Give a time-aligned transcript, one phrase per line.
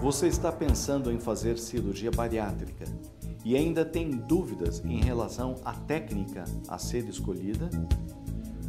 [0.00, 2.84] Você está pensando em fazer cirurgia bariátrica
[3.44, 7.68] e ainda tem dúvidas em relação à técnica a ser escolhida?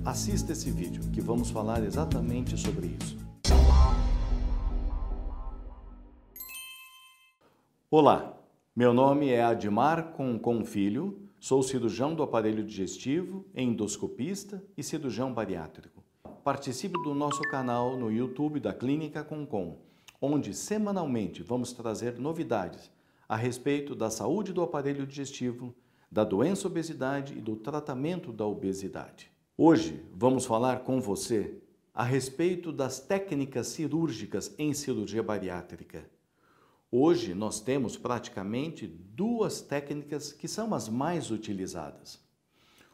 [0.03, 3.15] Assista esse vídeo que vamos falar exatamente sobre isso.
[7.91, 8.35] Olá,
[8.75, 16.03] meu nome é Admar Concon Filho, sou cirurgião do aparelho digestivo, endoscopista e cirurgião bariátrico.
[16.43, 19.77] Participe do nosso canal no YouTube da Clínica Concon
[20.21, 22.91] onde semanalmente vamos trazer novidades
[23.27, 25.73] a respeito da saúde do aparelho digestivo,
[26.11, 29.31] da doença obesidade e do tratamento da obesidade.
[29.55, 31.61] Hoje vamos falar com você
[31.93, 36.09] a respeito das técnicas cirúrgicas em cirurgia bariátrica.
[36.91, 42.19] Hoje nós temos praticamente duas técnicas que são as mais utilizadas.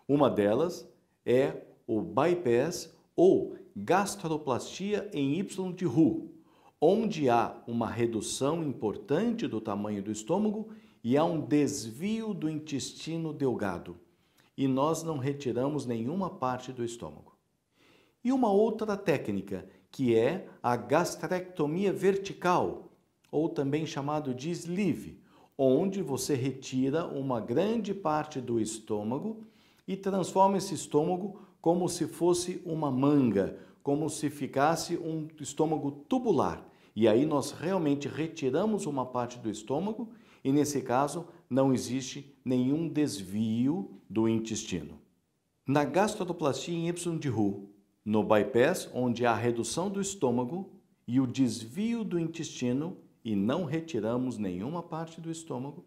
[0.08, 0.86] Uma delas
[1.26, 6.35] é o bypass ou gastroplastia em Y de Roux,
[6.82, 10.70] onde há uma redução importante do tamanho do estômago
[11.04, 13.98] e há um desvio do intestino delgado,
[14.58, 17.36] e nós não retiramos nenhuma parte do estômago.
[18.24, 22.90] E uma outra técnica, que é a gastrectomia vertical,
[23.32, 25.20] ou também chamado de sleeve,
[25.58, 29.44] onde você retira uma grande parte do estômago
[29.88, 36.68] e transforma esse estômago como se fosse uma manga, como se ficasse um estômago tubular.
[36.96, 40.10] E aí nós realmente retiramos uma parte do estômago
[40.44, 45.00] e nesse caso não existe nenhum desvio do intestino.
[45.68, 47.70] Na gastroplastia em Y de Roux,
[48.04, 50.68] no bypass, onde há redução do estômago
[51.08, 55.86] e o desvio do intestino e não retiramos nenhuma parte do estômago,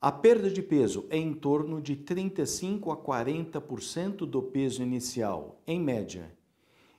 [0.00, 5.78] a perda de peso é em torno de 35 a 40% do peso inicial, em
[5.78, 6.32] média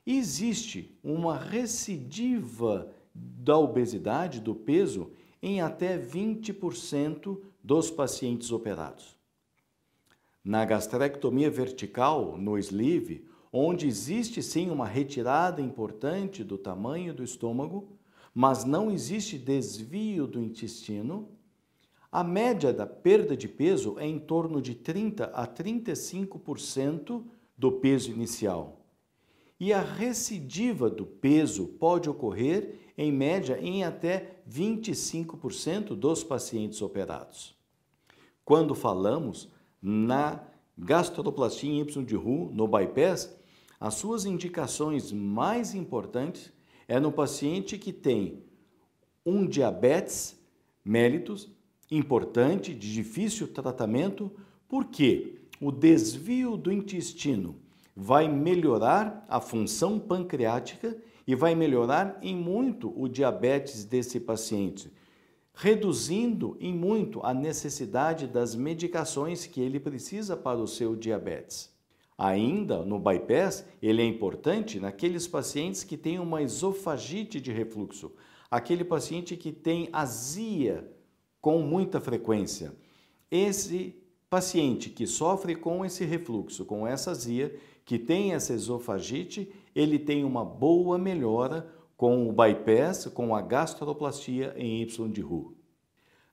[0.06, 5.10] existe uma recidiva da obesidade, do peso,
[5.42, 9.16] em até 20% dos pacientes operados.
[10.44, 17.88] Na gastrectomia vertical, no sleeve, onde existe sim uma retirada importante do tamanho do estômago,
[18.34, 21.28] mas não existe desvio do intestino,
[22.10, 27.24] a média da perda de peso é em torno de 30 a 35%
[27.56, 28.83] do peso inicial
[29.64, 37.56] e a recidiva do peso pode ocorrer, em média, em até 25% dos pacientes operados.
[38.44, 39.48] Quando falamos
[39.80, 43.34] na gastroplastia Y de Roux, no bypass,
[43.80, 46.52] as suas indicações mais importantes
[46.86, 48.44] é no paciente que tem
[49.24, 50.38] um diabetes
[50.84, 51.50] mellitus
[51.90, 54.30] importante, de difícil tratamento,
[54.68, 57.63] porque o desvio do intestino
[57.96, 60.96] vai melhorar a função pancreática
[61.26, 64.92] e vai melhorar em muito o diabetes desse paciente,
[65.54, 71.72] reduzindo em muito a necessidade das medicações que ele precisa para o seu diabetes.
[72.16, 78.12] Ainda no bypass, ele é importante naqueles pacientes que têm uma esofagite de refluxo,
[78.50, 80.88] aquele paciente que tem azia
[81.40, 82.72] com muita frequência.
[83.30, 84.03] Esse
[84.34, 90.24] paciente que sofre com esse refluxo, com essa azia, que tem essa esofagite, ele tem
[90.24, 95.54] uma boa melhora com o bypass, com a gastroplastia em Y de Roux.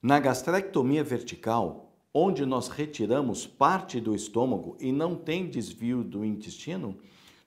[0.01, 6.97] Na gastrectomia vertical, onde nós retiramos parte do estômago e não tem desvio do intestino,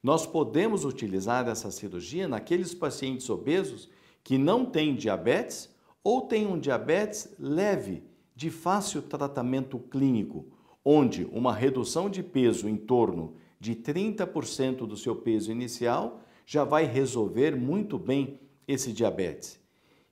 [0.01, 3.91] nós podemos utilizar essa cirurgia naqueles pacientes obesos
[4.23, 5.69] que não têm diabetes
[6.05, 10.47] ou têm um diabetes leve, de fácil tratamento clínico,
[10.85, 16.85] onde uma redução de peso em torno de 30% do seu peso inicial já vai
[16.85, 19.59] resolver muito bem esse diabetes.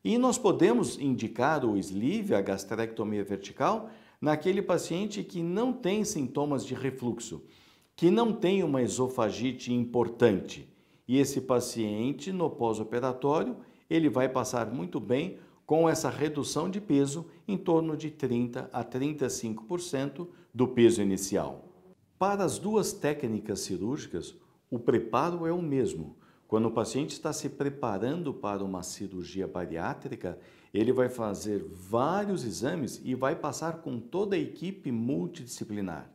[0.04, 3.90] E nós podemos indicar o sleeve, a gastrectomia vertical,
[4.20, 7.42] naquele paciente que não tem sintomas de refluxo,
[7.94, 10.68] que não tem uma esofagite importante.
[11.06, 13.56] E esse paciente, no pós-operatório,
[13.90, 18.85] ele vai passar muito bem com essa redução de peso em torno de 30 a
[18.85, 21.69] 35% do peso inicial.
[22.19, 24.35] Para as duas técnicas cirúrgicas,
[24.70, 26.17] o preparo é o mesmo.
[26.47, 30.38] Quando o paciente está se preparando para uma cirurgia bariátrica,
[30.73, 36.11] ele vai fazer vários exames e vai passar com toda a equipe multidisciplinar.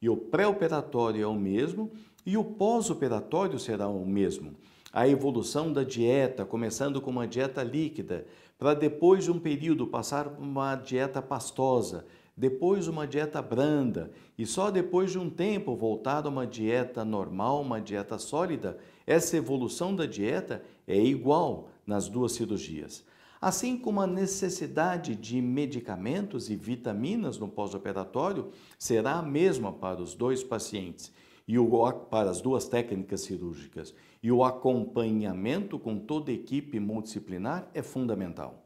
[0.00, 1.90] E o pré-operatório é o mesmo
[2.26, 4.54] e o pós-operatório será o mesmo.
[4.96, 8.24] A evolução da dieta, começando com uma dieta líquida,
[8.56, 12.06] para depois de um período passar por uma dieta pastosa,
[12.36, 17.60] depois uma dieta branda e só depois de um tempo voltar a uma dieta normal,
[17.62, 23.04] uma dieta sólida, essa evolução da dieta é igual nas duas cirurgias.
[23.40, 30.14] Assim como a necessidade de medicamentos e vitaminas no pós-operatório será a mesma para os
[30.14, 31.12] dois pacientes
[31.46, 33.94] e o, para as duas técnicas cirúrgicas.
[34.22, 38.64] E o acompanhamento com toda a equipe multidisciplinar é fundamental.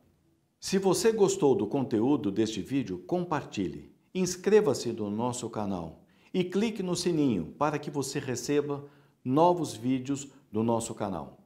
[0.61, 6.03] Se você gostou do conteúdo deste vídeo, compartilhe, inscreva-se no nosso canal
[6.33, 8.85] e clique no sininho para que você receba
[9.25, 11.38] novos vídeos do nosso canal.